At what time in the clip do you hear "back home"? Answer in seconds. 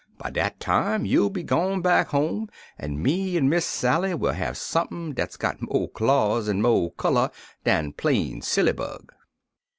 1.83-2.49